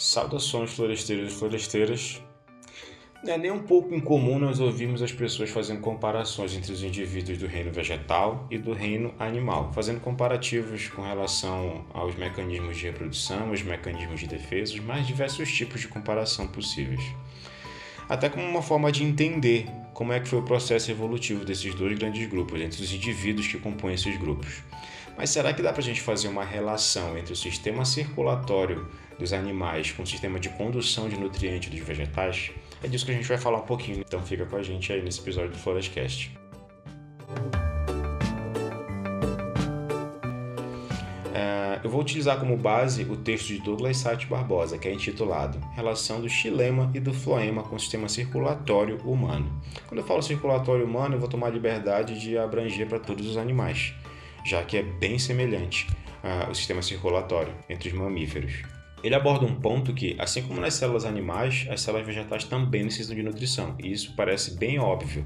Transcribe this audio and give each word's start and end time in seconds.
Saudações 0.00 0.72
floresteiros 0.74 1.32
e 1.32 1.34
floresteiras. 1.34 2.22
Não 3.24 3.32
é 3.32 3.36
nem 3.36 3.50
um 3.50 3.64
pouco 3.64 3.92
incomum 3.92 4.38
nós 4.38 4.60
ouvirmos 4.60 5.02
as 5.02 5.10
pessoas 5.10 5.50
fazendo 5.50 5.80
comparações 5.80 6.54
entre 6.54 6.72
os 6.72 6.84
indivíduos 6.84 7.36
do 7.36 7.48
reino 7.48 7.72
vegetal 7.72 8.46
e 8.48 8.56
do 8.58 8.72
reino 8.72 9.12
animal, 9.18 9.72
fazendo 9.72 9.98
comparativos 9.98 10.86
com 10.86 11.02
relação 11.02 11.84
aos 11.92 12.14
mecanismos 12.14 12.76
de 12.76 12.84
reprodução, 12.84 13.50
os 13.50 13.60
mecanismos 13.60 14.20
de 14.20 14.28
defesa, 14.28 14.74
os 14.74 14.78
mais 14.78 15.04
diversos 15.04 15.52
tipos 15.52 15.80
de 15.80 15.88
comparação 15.88 16.46
possíveis. 16.46 17.02
Até 18.08 18.28
como 18.28 18.46
uma 18.46 18.62
forma 18.62 18.92
de 18.92 19.02
entender 19.02 19.66
como 19.92 20.12
é 20.12 20.20
que 20.20 20.28
foi 20.28 20.38
o 20.38 20.44
processo 20.44 20.92
evolutivo 20.92 21.44
desses 21.44 21.74
dois 21.74 21.98
grandes 21.98 22.24
grupos, 22.28 22.60
entre 22.60 22.80
os 22.80 22.94
indivíduos 22.94 23.48
que 23.48 23.58
compõem 23.58 23.94
esses 23.94 24.16
grupos. 24.16 24.62
Mas 25.16 25.30
será 25.30 25.52
que 25.52 25.60
dá 25.60 25.72
para 25.72 25.82
a 25.82 25.84
gente 25.84 26.00
fazer 26.00 26.28
uma 26.28 26.44
relação 26.44 27.18
entre 27.18 27.32
o 27.32 27.36
sistema 27.36 27.84
circulatório 27.84 28.86
dos 29.18 29.32
animais 29.32 29.92
com 29.92 30.02
o 30.02 30.06
sistema 30.06 30.38
de 30.38 30.48
condução 30.50 31.08
de 31.08 31.16
nutrientes 31.16 31.70
dos 31.70 31.80
vegetais? 31.80 32.50
É 32.82 32.88
disso 32.88 33.04
que 33.04 33.12
a 33.12 33.14
gente 33.14 33.28
vai 33.28 33.38
falar 33.38 33.58
um 33.58 33.66
pouquinho, 33.66 34.00
então 34.06 34.22
fica 34.22 34.46
com 34.46 34.56
a 34.56 34.62
gente 34.62 34.92
aí 34.92 35.02
nesse 35.02 35.20
episódio 35.20 35.50
do 35.50 35.58
Florescast. 35.58 36.36
É, 41.34 41.80
eu 41.82 41.90
vou 41.90 42.00
utilizar 42.00 42.38
como 42.38 42.56
base 42.56 43.02
o 43.04 43.16
texto 43.16 43.48
de 43.48 43.58
Douglas 43.60 43.96
Sate 43.96 44.26
Barbosa, 44.26 44.78
que 44.78 44.88
é 44.88 44.92
intitulado 44.92 45.58
Relação 45.74 46.20
do 46.20 46.28
xilema 46.28 46.90
e 46.94 47.00
do 47.00 47.12
floema 47.12 47.62
com 47.62 47.76
o 47.76 47.80
sistema 47.80 48.08
circulatório 48.08 48.98
humano. 49.04 49.60
Quando 49.86 50.00
eu 50.00 50.06
falo 50.06 50.22
circulatório 50.22 50.84
humano, 50.84 51.16
eu 51.16 51.20
vou 51.20 51.28
tomar 51.28 51.50
liberdade 51.50 52.20
de 52.20 52.38
abranger 52.38 52.86
para 52.86 52.98
todos 52.98 53.26
os 53.26 53.36
animais 53.36 53.94
já 54.48 54.62
que 54.62 54.76
é 54.76 54.82
bem 54.82 55.18
semelhante 55.18 55.86
ao 56.46 56.54
sistema 56.54 56.82
circulatório 56.82 57.54
entre 57.68 57.88
os 57.88 57.94
mamíferos. 57.94 58.62
Ele 59.02 59.14
aborda 59.14 59.46
um 59.46 59.54
ponto 59.54 59.92
que, 59.94 60.16
assim 60.18 60.42
como 60.42 60.60
nas 60.60 60.74
células 60.74 61.04
animais, 61.04 61.66
as 61.70 61.80
células 61.80 62.06
vegetais 62.06 62.44
também 62.44 62.84
necessitam 62.84 63.16
de 63.16 63.22
nutrição, 63.22 63.74
e 63.78 63.92
isso 63.92 64.14
parece 64.16 64.56
bem 64.56 64.78
óbvio, 64.78 65.24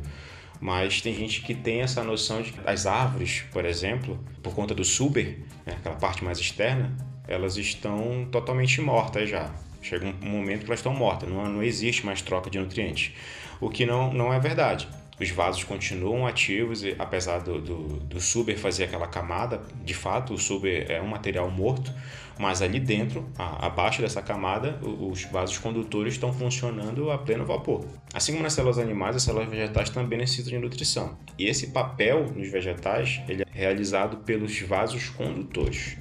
mas 0.61 1.01
tem 1.01 1.15
gente 1.15 1.43
que 1.43 1.55
tem 1.55 1.81
essa 1.81 2.05
noção 2.05 2.43
de 2.43 2.53
que 2.53 2.61
as 2.65 2.87
árvores, 2.87 3.45
por 3.53 3.65
exemplo, 3.65 4.19
por 4.43 4.55
conta 4.55 4.75
do 4.75 4.85
suber, 4.85 5.41
né, 5.67 5.75
aquela 5.79 5.97
parte 5.97 6.23
mais 6.23 6.39
externa, 6.39 6.97
elas 7.27 7.57
estão 7.57 8.29
totalmente 8.31 8.81
mortas 8.81 9.29
já. 9.29 9.53
Chega 9.81 10.15
um 10.23 10.29
momento 10.29 10.61
que 10.61 10.67
elas 10.67 10.79
estão 10.79 10.95
mortas, 10.95 11.29
não, 11.29 11.45
não 11.45 11.63
existe 11.63 12.07
mais 12.07 12.23
troca 12.23 12.49
de 12.49 12.59
nutrientes. 12.59 13.13
O 13.61 13.69
que 13.69 13.85
não, 13.85 14.13
não 14.13 14.33
é 14.33 14.39
verdade 14.39 14.89
os 15.23 15.31
vasos 15.31 15.65
continuam 15.65 16.27
ativos, 16.27 16.83
apesar 16.99 17.39
do, 17.39 17.61
do, 17.61 17.77
do 18.01 18.21
suber 18.21 18.59
fazer 18.59 18.85
aquela 18.85 19.07
camada. 19.07 19.63
De 19.85 19.95
fato, 19.95 20.35
o 20.35 20.39
suber 20.39 20.91
é 20.91 21.01
um 21.01 21.07
material 21.07 21.51
morto, 21.51 21.93
mas 22.39 22.61
ali 22.61 22.81
dentro, 22.81 23.29
a, 23.39 23.67
abaixo 23.67 24.03
dessa 24.03 24.21
camada, 24.21 24.79
os 24.83 25.25
vasos 25.25 25.59
condutores 25.59 26.15
estão 26.15 26.33
funcionando 26.33 27.11
a 27.11 27.19
pleno 27.19 27.47
vapor. 27.47 27.85
Assim 28.13 28.33
como 28.33 28.43
nas 28.43 28.53
células 28.53 28.79
animais, 28.79 29.17
as 29.17 29.23
células 29.23 29.49
vegetais 29.49 29.91
também 29.91 30.19
necessitam 30.19 30.51
de 30.51 30.59
nutrição. 30.59 31.17
E 31.39 31.47
esse 31.47 31.69
papel 31.69 32.27
nos 32.35 32.51
vegetais 32.51 33.21
ele 33.29 33.43
é 33.43 33.47
realizado 33.51 34.19
pelos 34.19 34.61
vasos 34.61 35.09
condutores. 35.11 35.97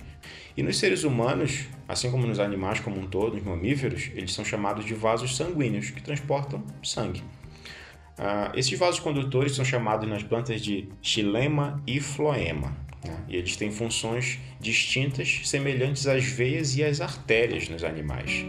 E 0.57 0.63
nos 0.63 0.77
seres 0.77 1.03
humanos, 1.03 1.65
assim 1.87 2.11
como 2.11 2.27
nos 2.27 2.39
animais 2.39 2.79
como 2.79 2.99
um 2.99 3.07
todo, 3.07 3.35
nos 3.35 3.43
mamíferos, 3.43 4.09
eles 4.15 4.33
são 4.33 4.43
chamados 4.43 4.83
de 4.83 4.93
vasos 4.93 5.37
sanguíneos, 5.37 5.91
que 5.91 6.01
transportam 6.01 6.61
sangue. 6.83 7.23
Uh, 8.19 8.57
esses 8.57 8.77
vasos 8.77 8.99
condutores 8.99 9.55
são 9.55 9.65
chamados 9.65 10.07
nas 10.07 10.21
plantas 10.23 10.61
de 10.61 10.89
xilema 11.01 11.81
e 11.87 11.99
floema. 11.99 12.75
Né? 13.03 13.17
E 13.29 13.35
eles 13.35 13.55
têm 13.55 13.71
funções 13.71 14.39
distintas, 14.59 15.41
semelhantes 15.45 16.07
às 16.07 16.23
veias 16.25 16.75
e 16.75 16.83
às 16.83 17.01
artérias 17.01 17.67
nos 17.67 17.83
animais. 17.83 18.45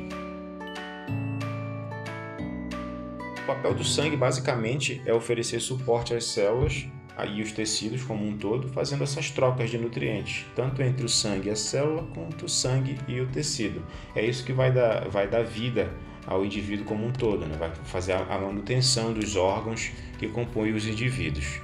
O 3.42 3.46
papel 3.46 3.74
do 3.74 3.84
sangue, 3.84 4.16
basicamente, 4.16 5.02
é 5.04 5.12
oferecer 5.12 5.60
suporte 5.60 6.14
às 6.14 6.24
células 6.26 6.86
e 7.28 7.42
os 7.42 7.52
tecidos 7.52 8.02
como 8.02 8.26
um 8.26 8.36
todo, 8.36 8.68
fazendo 8.68 9.04
essas 9.04 9.30
trocas 9.30 9.70
de 9.70 9.78
nutrientes, 9.78 10.46
tanto 10.56 10.82
entre 10.82 11.04
o 11.04 11.08
sangue 11.08 11.48
e 11.48 11.52
a 11.52 11.56
célula, 11.56 12.06
quanto 12.14 12.46
o 12.46 12.48
sangue 12.48 12.96
e 13.06 13.20
o 13.20 13.26
tecido. 13.26 13.84
É 14.14 14.24
isso 14.24 14.44
que 14.44 14.52
vai 14.52 14.72
dar, 14.72 15.08
vai 15.08 15.28
dar 15.28 15.44
vida 15.44 15.92
ao 16.26 16.44
indivíduo 16.44 16.84
como 16.84 17.06
um 17.06 17.12
todo, 17.12 17.46
né? 17.46 17.56
vai 17.58 17.72
fazer 17.84 18.12
a 18.12 18.24
manutenção 18.38 19.12
dos 19.12 19.36
órgãos 19.36 19.90
que 20.18 20.28
compõem 20.28 20.72
os 20.72 20.86
indivíduos. 20.86 21.60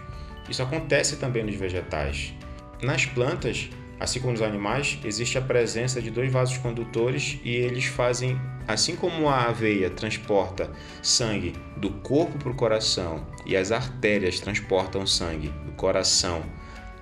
Isso 0.49 0.63
acontece 0.63 1.17
também 1.17 1.45
nos 1.45 1.55
vegetais. 1.55 2.35
Nas 2.83 3.05
plantas, 3.05 3.69
assim 4.01 4.21
como 4.21 4.33
nos 4.33 4.43
animais, 4.43 4.99
existe 5.05 5.37
a 5.37 5.43
presença 5.43 6.01
de 6.01 6.11
dois 6.11 6.33
vasos 6.33 6.59
condutores 6.59 7.39
e 7.45 7.51
eles 7.51 7.85
fazem, 7.85 8.41
assim 8.67 8.97
como 8.97 9.29
a 9.29 9.45
aveia 9.45 9.91
transporta 9.91 10.71
sangue 11.03 11.55
do 11.77 11.91
corpo 11.91 12.39
para 12.39 12.51
o 12.51 12.55
coração 12.55 13.27
e 13.45 13.57
as 13.57 13.73
artérias 13.73 14.41
transportam 14.41 15.07
sangue 15.07 15.49
do 15.67 15.73
coração 15.73 16.43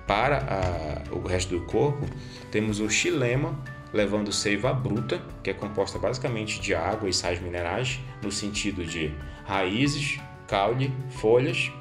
para 0.05 0.37
a, 0.37 1.15
o 1.15 1.27
resto 1.27 1.57
do 1.57 1.65
corpo, 1.65 2.05
temos 2.49 2.79
o 2.79 2.89
xilema 2.89 3.59
levando 3.93 4.31
seiva 4.31 4.73
bruta, 4.73 5.21
que 5.43 5.49
é 5.49 5.53
composta 5.53 5.97
basicamente 5.97 6.59
de 6.59 6.75
água 6.75 7.09
e 7.09 7.13
sais 7.13 7.39
minerais, 7.39 7.99
no 8.21 8.31
sentido 8.31 8.85
de 8.85 9.13
raízes, 9.45 10.19
caule, 10.47 10.91
folhas. 11.09 11.71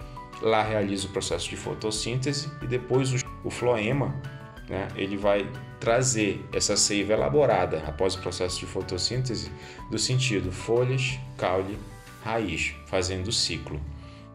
Lá 0.43 0.63
realiza 0.63 1.07
o 1.07 1.11
processo 1.11 1.49
de 1.49 1.57
fotossíntese 1.57 2.51
e 2.63 2.67
depois 2.67 3.25
o 3.43 3.51
floema, 3.51 4.15
né, 4.69 4.89
ele 4.95 5.17
vai 5.17 5.51
trazer 5.81 6.45
essa 6.53 6.77
seiva 6.77 7.15
elaborada 7.15 7.83
após 7.87 8.15
o 8.15 8.21
processo 8.21 8.61
de 8.61 8.67
fotossíntese 8.67 9.51
do 9.91 9.99
sentido 9.99 10.53
folhas, 10.53 11.19
caule, 11.39 11.79
raiz, 12.23 12.75
fazendo 12.87 13.29
o 13.29 13.33
ciclo. 13.33 13.81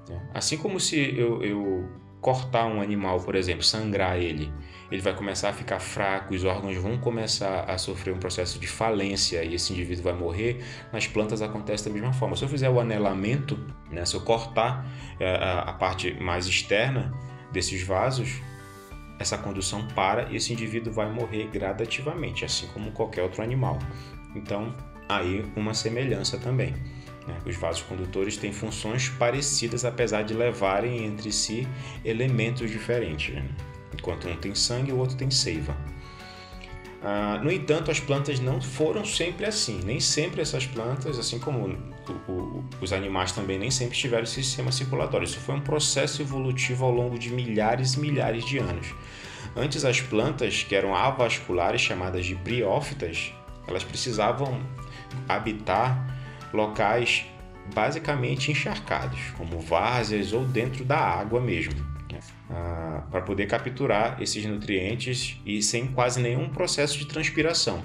Né. 0.09 0.30
Assim 0.34 0.58
como 0.58 0.80
se 0.80 0.98
eu, 0.98 1.44
eu 1.44 1.90
cortar 2.22 2.68
um 2.68 2.80
animal, 2.80 3.20
por 3.20 3.36
exemplo, 3.36 3.64
sangrar 3.64 4.18
ele, 4.18 4.54
ele 4.92 5.02
vai 5.02 5.14
começar 5.16 5.50
a 5.50 5.54
ficar 5.54 5.80
fraco, 5.80 6.36
os 6.36 6.44
órgãos 6.44 6.78
vão 6.78 6.98
começar 6.98 7.64
a 7.64 7.78
sofrer 7.78 8.14
um 8.14 8.20
processo 8.20 8.59
de 8.59 8.68
falência 8.68 9.44
e 9.44 9.56
esse 9.56 9.74
indivíduo 9.74 10.04
vai 10.04 10.14
morrer. 10.14 10.64
Nas 10.94 11.08
plantas 11.08 11.42
acontece 11.42 11.86
da 11.86 11.92
mesma 11.92 12.14
forma. 12.14 12.36
Se 12.36 12.44
eu 12.44 12.50
fizer 12.50 12.70
o 12.70 12.80
anelamento, 12.80 13.58
né, 13.90 14.06
se 14.06 14.16
eu 14.16 14.22
cortar 14.22 14.86
é, 15.20 15.36
a 15.66 15.74
parte 15.74 16.14
mais 16.22 16.46
externa 16.46 17.12
desses 17.52 17.82
vasos, 17.82 18.40
essa 19.18 19.38
condução 19.38 19.88
para 19.96 20.30
e 20.32 20.36
esse 20.36 20.53
indivíduo 20.53 20.94
vai 20.94 21.12
morrer 21.12 21.48
gradativamente, 21.48 22.46
assim 22.46 22.68
como 22.68 22.92
qualquer 22.92 23.24
outro 23.24 23.42
animal. 23.42 23.80
Então, 24.36 24.76
aí 25.09 25.46
uma 25.56 25.74
semelhança 25.74 26.38
também. 26.38 26.76
Né? 27.28 27.38
Os 27.46 27.56
vasos 27.56 27.82
condutores 27.84 28.38
têm 28.38 28.52
funções 28.52 29.09
parecidas, 29.09 29.86
apesar 29.86 30.24
de 30.24 30.34
levarem 30.34 31.06
entre 31.06 31.32
si 31.32 31.68
elementos 32.04 32.70
diferentes. 32.70 33.36
Né? 33.36 33.46
Enquanto 33.94 34.28
um 34.28 34.36
tem 34.36 34.56
sangue, 34.56 34.92
o 34.92 34.98
outro 34.98 35.16
tem 35.16 35.30
seiva. 35.30 35.76
Ah, 37.04 37.40
no 37.44 37.52
entanto, 37.52 37.90
as 37.90 38.00
plantas 38.00 38.40
não 38.40 38.62
foram 38.62 39.04
sempre 39.04 39.46
assim. 39.46 39.82
Nem 39.84 40.00
sempre 40.00 40.42
essas 40.42 40.66
plantas, 40.68 41.18
assim 41.18 41.40
como 41.40 41.76
os 42.80 42.94
animais 42.94 43.32
também, 43.32 43.58
nem 43.58 43.72
sempre 43.72 43.98
tiveram 43.98 44.24
esse 44.24 44.36
sistema 44.36 44.72
circulatório. 44.72 45.26
Isso 45.26 45.40
foi 45.40 45.56
um 45.56 45.62
processo 45.62 46.22
evolutivo 46.22 46.86
ao 46.86 46.92
longo 46.92 47.18
de 47.18 47.32
milhares 47.32 47.96
e 47.96 48.00
milhares 48.00 48.46
de 48.46 48.59
anos. 48.59 48.94
Antes, 49.56 49.84
as 49.84 50.00
plantas, 50.00 50.64
que 50.64 50.76
eram 50.76 50.96
avasculares, 50.96 51.82
chamadas 51.82 52.26
de 52.26 52.36
briófitas, 52.36 53.34
elas 53.68 53.84
precisavam 53.84 54.62
habitar 55.28 56.21
locais 56.53 57.25
basicamente 57.73 58.51
encharcados, 58.51 59.19
como 59.38 59.59
várzeas 59.59 60.34
ou 60.34 60.44
dentro 60.45 60.84
da 60.84 60.97
água 60.97 61.39
mesmo, 61.39 61.75
né? 62.12 62.19
ah, 62.50 63.03
para 63.09 63.22
poder 63.22 63.47
capturar 63.47 64.22
esses 64.22 64.45
nutrientes 64.45 65.40
e 65.45 65.61
sem 65.61 65.88
quase 65.88 66.22
nenhum 66.22 66.50
processo 66.50 66.97
de 66.97 67.06
transpiração. 67.06 67.84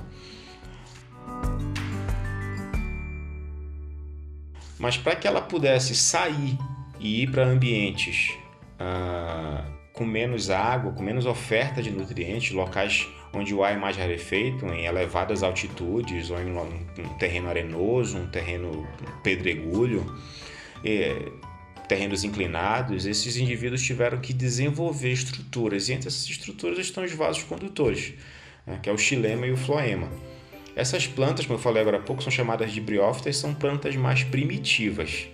Mas 4.79 4.97
para 4.97 5.17
que 5.17 5.27
ela 5.27 5.41
pudesse 5.41 5.95
sair 5.95 6.59
e 6.99 7.23
ir 7.23 7.31
para 7.31 7.45
ambientes 7.45 8.35
ah, 8.79 9.65
com 9.97 10.05
menos 10.05 10.51
água, 10.51 10.93
com 10.93 11.03
menos 11.03 11.25
oferta 11.27 11.83
de 11.83 11.91
nutrientes, 11.91 12.53
locais 12.53 13.09
onde 13.33 13.55
o 13.55 13.65
ar 13.65 13.73
é 13.73 13.77
mais 13.77 13.97
rarefeito, 13.97 14.67
em 14.67 14.85
elevadas 14.85 15.43
altitudes, 15.43 16.31
ou 16.31 16.39
em 16.41 16.53
um 16.53 17.09
terreno 17.19 17.49
arenoso, 17.49 18.19
um 18.19 18.27
terreno 18.27 18.87
pedregulho, 19.23 20.07
terrenos 21.89 22.25
inclinados, 22.25 23.07
esses 23.07 23.37
indivíduos 23.37 23.83
tiveram 23.83 24.19
que 24.19 24.33
desenvolver 24.33 25.13
estruturas, 25.13 25.89
e 25.89 25.95
entre 25.95 26.09
essas 26.09 26.29
estruturas 26.29 26.79
estão 26.79 27.05
os 27.05 27.13
vasos 27.13 27.43
condutores, 27.43 28.15
né, 28.67 28.79
que 28.83 28.89
é 28.89 28.93
o 28.93 28.99
xilema 28.99 29.47
e 29.47 29.53
o 29.53 29.57
floema. 29.57 30.11
Essas 30.75 31.07
plantas, 31.07 31.47
como 31.47 31.59
eu 31.59 31.63
falei 31.63 31.81
agora 31.81 31.99
há 31.99 32.03
pouco, 32.03 32.23
são 32.23 32.31
chamadas 32.31 32.71
de 32.71 32.81
briófitas, 32.83 33.39
são 33.39 33.55
plantas 33.55 33.97
mais 33.97 34.25
primitivas. 34.25 35.27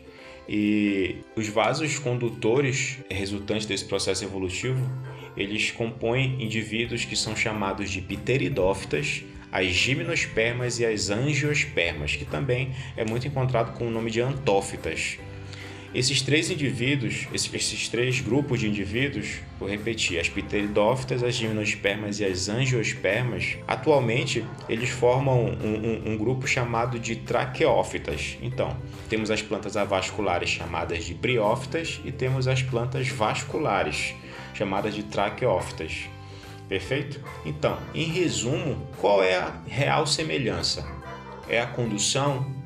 E 0.48 1.16
os 1.36 1.48
vasos 1.48 1.98
condutores 1.98 2.98
resultantes 3.10 3.66
desse 3.66 3.84
processo 3.84 4.24
evolutivo, 4.24 4.80
eles 5.36 5.70
compõem 5.70 6.42
indivíduos 6.42 7.04
que 7.04 7.16
são 7.16 7.34
chamados 7.34 7.90
de 7.90 8.00
pteridófitas 8.00 9.22
as 9.52 9.66
gimnospermas 9.66 10.80
e 10.80 10.86
as 10.86 11.10
angiospermas, 11.10 12.16
que 12.16 12.24
também 12.24 12.74
é 12.96 13.04
muito 13.04 13.28
encontrado 13.28 13.76
com 13.76 13.86
o 13.86 13.90
nome 13.90 14.10
de 14.10 14.22
antófitas. 14.22 15.18
Esses 15.94 16.22
três 16.22 16.50
indivíduos, 16.50 17.28
esses, 17.34 17.86
três 17.86 18.18
grupos 18.18 18.60
de 18.60 18.68
indivíduos, 18.68 19.40
vou 19.60 19.68
repetir, 19.68 20.18
as 20.18 20.26
pteridófitas, 20.26 21.22
as 21.22 21.34
gimnospermas 21.34 22.18
e 22.18 22.24
as 22.24 22.48
angiospermas, 22.48 23.58
atualmente 23.68 24.42
eles 24.70 24.88
formam 24.88 25.44
um, 25.44 25.50
um, 25.50 26.12
um, 26.12 26.16
grupo 26.16 26.46
chamado 26.46 26.98
de 26.98 27.16
traqueófitas. 27.16 28.38
Então, 28.40 28.74
temos 29.10 29.30
as 29.30 29.42
plantas 29.42 29.76
avasculares 29.76 30.48
chamadas 30.48 31.04
de 31.04 31.12
briófitas 31.12 32.00
e 32.06 32.10
temos 32.10 32.48
as 32.48 32.62
plantas 32.62 33.08
vasculares 33.08 34.14
chamadas 34.54 34.94
de 34.94 35.02
traqueófitas. 35.02 36.08
Perfeito? 36.70 37.20
Então, 37.44 37.78
em 37.94 38.06
resumo, 38.06 38.88
qual 38.96 39.22
é 39.22 39.36
a 39.36 39.52
real 39.66 40.06
semelhança? 40.06 40.88
É 41.46 41.60
a 41.60 41.66
condução 41.66 42.61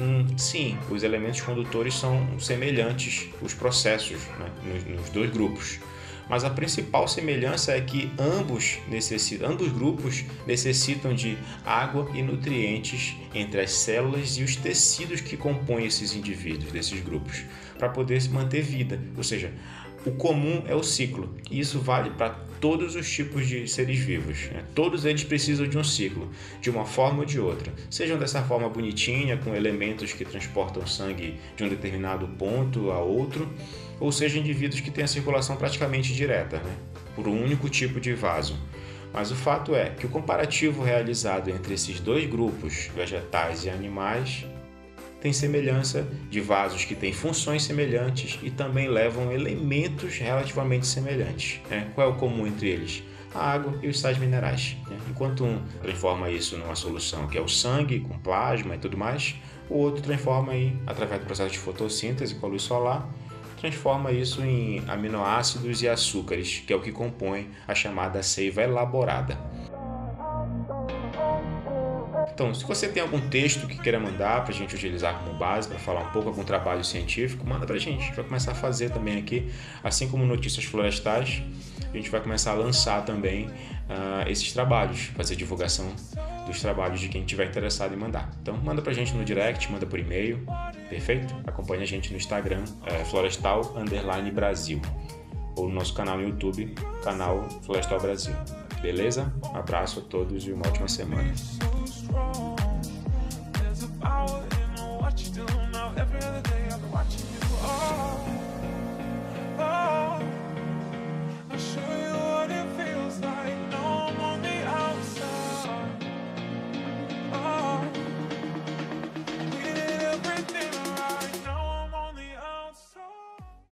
Hum, 0.00 0.26
sim, 0.38 0.78
os 0.88 1.02
elementos 1.02 1.42
condutores 1.42 1.92
são 1.92 2.40
semelhantes, 2.40 3.28
os 3.42 3.52
processos, 3.52 4.16
né, 4.38 4.50
nos, 4.64 4.84
nos, 4.86 5.10
dois 5.10 5.30
grupos. 5.30 5.78
Mas 6.26 6.42
a 6.42 6.48
principal 6.48 7.06
semelhança 7.06 7.72
é 7.72 7.80
que 7.82 8.10
ambos, 8.18 8.78
necessitam, 8.88 9.50
ambos 9.50 9.70
grupos 9.70 10.24
necessitam 10.46 11.12
de 11.12 11.36
água 11.66 12.08
e 12.14 12.22
nutrientes 12.22 13.14
entre 13.34 13.60
as 13.60 13.72
células 13.72 14.38
e 14.38 14.42
os 14.42 14.56
tecidos 14.56 15.20
que 15.20 15.36
compõem 15.36 15.84
esses 15.84 16.14
indivíduos, 16.14 16.72
desses 16.72 17.00
grupos, 17.00 17.44
para 17.78 17.90
poder 17.90 18.22
se 18.22 18.30
manter 18.30 18.62
vida. 18.62 18.98
Ou 19.18 19.22
seja, 19.22 19.52
o 20.04 20.12
comum 20.12 20.62
é 20.66 20.74
o 20.74 20.82
ciclo, 20.82 21.34
e 21.50 21.60
isso 21.60 21.78
vale 21.78 22.10
para 22.10 22.30
todos 22.60 22.94
os 22.94 23.10
tipos 23.10 23.46
de 23.46 23.66
seres 23.66 23.98
vivos. 23.98 24.48
Né? 24.50 24.64
Todos 24.74 25.04
eles 25.04 25.24
precisam 25.24 25.66
de 25.66 25.78
um 25.78 25.84
ciclo, 25.84 26.30
de 26.60 26.70
uma 26.70 26.84
forma 26.84 27.20
ou 27.20 27.24
de 27.24 27.40
outra. 27.40 27.72
Sejam 27.90 28.18
dessa 28.18 28.42
forma 28.42 28.68
bonitinha, 28.68 29.36
com 29.38 29.54
elementos 29.54 30.12
que 30.12 30.24
transportam 30.24 30.86
sangue 30.86 31.38
de 31.56 31.64
um 31.64 31.68
determinado 31.68 32.28
ponto 32.28 32.90
a 32.90 32.98
outro, 32.98 33.48
ou 33.98 34.12
sejam 34.12 34.40
indivíduos 34.40 34.80
que 34.80 34.90
têm 34.90 35.04
a 35.04 35.08
circulação 35.08 35.56
praticamente 35.56 36.14
direta, 36.14 36.58
né? 36.58 36.76
por 37.14 37.26
um 37.26 37.42
único 37.42 37.68
tipo 37.68 38.00
de 38.00 38.14
vaso. 38.14 38.58
Mas 39.12 39.30
o 39.30 39.34
fato 39.34 39.74
é 39.74 39.90
que 39.90 40.06
o 40.06 40.08
comparativo 40.08 40.82
realizado 40.82 41.50
entre 41.50 41.74
esses 41.74 41.98
dois 41.98 42.28
grupos, 42.30 42.88
vegetais 42.94 43.64
e 43.64 43.70
animais, 43.70 44.46
tem 45.20 45.32
semelhança 45.32 46.06
de 46.30 46.40
vasos 46.40 46.84
que 46.84 46.94
têm 46.94 47.12
funções 47.12 47.62
semelhantes 47.62 48.38
e 48.42 48.50
também 48.50 48.88
levam 48.88 49.30
elementos 49.30 50.16
relativamente 50.18 50.86
semelhantes. 50.86 51.60
Né? 51.68 51.88
Qual 51.94 52.08
é 52.08 52.10
o 52.10 52.16
comum 52.16 52.46
entre 52.46 52.68
eles? 52.68 53.02
A 53.34 53.52
água 53.52 53.78
e 53.82 53.88
os 53.88 54.00
sais 54.00 54.18
minerais. 54.18 54.76
Né? 54.88 54.96
Enquanto 55.08 55.44
um 55.44 55.62
transforma 55.82 56.30
isso 56.30 56.56
numa 56.56 56.74
solução 56.74 57.26
que 57.28 57.38
é 57.38 57.40
o 57.40 57.48
sangue, 57.48 58.00
com 58.00 58.18
plasma 58.18 58.74
e 58.74 58.78
tudo 58.78 58.96
mais, 58.96 59.36
o 59.68 59.76
outro 59.76 60.02
transforma 60.02 60.52
aí, 60.52 60.76
através 60.86 61.20
do 61.20 61.26
processo 61.26 61.52
de 61.52 61.58
fotossíntese 61.58 62.34
com 62.34 62.46
a 62.46 62.48
luz 62.48 62.62
solar, 62.62 63.08
transforma 63.60 64.10
isso 64.10 64.42
em 64.42 64.82
aminoácidos 64.88 65.82
e 65.82 65.88
açúcares, 65.88 66.62
que 66.66 66.72
é 66.72 66.76
o 66.76 66.80
que 66.80 66.90
compõe 66.90 67.50
a 67.68 67.74
chamada 67.74 68.22
seiva 68.22 68.62
elaborada. 68.62 69.38
Então, 72.32 72.54
se 72.54 72.64
você 72.64 72.88
tem 72.88 73.02
algum 73.02 73.20
texto 73.28 73.66
que 73.66 73.78
queira 73.78 74.00
mandar 74.00 74.42
para 74.44 74.52
a 74.52 74.56
gente 74.56 74.74
utilizar 74.74 75.18
como 75.18 75.36
base 75.36 75.68
para 75.68 75.78
falar 75.78 76.00
um 76.00 76.10
pouco 76.10 76.28
algum 76.28 76.44
trabalho 76.44 76.82
científico, 76.84 77.46
manda 77.46 77.66
para 77.66 77.76
a 77.76 77.78
gente. 77.78 78.00
A 78.00 78.06
gente 78.06 78.16
vai 78.16 78.24
começar 78.24 78.52
a 78.52 78.54
fazer 78.54 78.90
também 78.90 79.18
aqui, 79.18 79.50
assim 79.82 80.08
como 80.08 80.24
notícias 80.24 80.64
florestais, 80.64 81.42
a 81.92 81.96
gente 81.96 82.08
vai 82.08 82.20
começar 82.20 82.52
a 82.52 82.54
lançar 82.54 83.04
também 83.04 83.46
uh, 83.46 84.28
esses 84.28 84.52
trabalhos, 84.52 85.06
fazer 85.16 85.34
divulgação 85.34 85.92
dos 86.46 86.60
trabalhos 86.60 87.00
de 87.00 87.08
quem 87.08 87.22
estiver 87.22 87.46
interessado 87.46 87.92
em 87.92 87.96
mandar. 87.96 88.30
Então, 88.40 88.56
manda 88.56 88.80
para 88.80 88.92
a 88.92 88.94
gente 88.94 89.12
no 89.14 89.24
direct, 89.24 89.70
manda 89.70 89.86
por 89.86 89.98
e-mail, 89.98 90.44
perfeito? 90.88 91.34
Acompanhe 91.46 91.82
a 91.82 91.86
gente 91.86 92.10
no 92.10 92.16
Instagram, 92.16 92.64
é, 92.86 93.04
Florestal 93.04 93.76
Underline 93.76 94.30
Brasil, 94.30 94.80
ou 95.56 95.68
no 95.68 95.74
nosso 95.74 95.94
canal 95.94 96.16
no 96.16 96.24
YouTube, 96.24 96.74
canal 97.02 97.48
Florestal 97.62 98.00
Brasil. 98.00 98.34
Beleza? 98.80 99.32
Um 99.52 99.56
abraço 99.56 100.00
a 100.00 100.02
todos 100.02 100.46
e 100.46 100.52
uma 100.52 100.66
ótima 100.66 100.88
semana. 100.88 101.34